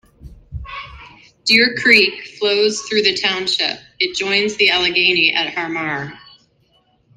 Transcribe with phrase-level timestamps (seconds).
[1.45, 6.19] Deer Creek flows through the township; it joins the Allegheny at Harmar.